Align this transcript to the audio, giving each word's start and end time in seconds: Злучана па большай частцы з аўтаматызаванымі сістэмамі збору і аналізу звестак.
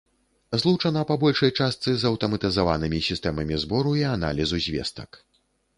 Злучана 0.61 1.03
па 1.11 1.17
большай 1.25 1.51
частцы 1.65 1.93
з 2.05 2.09
аўтаматызаванымі 2.13 3.05
сістэмамі 3.09 3.61
збору 3.67 3.91
і 4.03 4.07
аналізу 4.17 4.57
звестак. 4.67 5.25